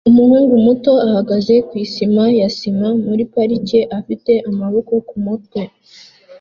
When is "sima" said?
2.57-2.87